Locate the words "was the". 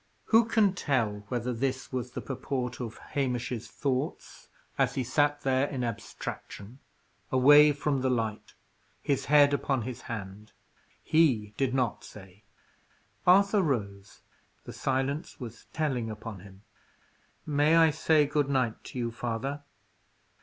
1.93-2.21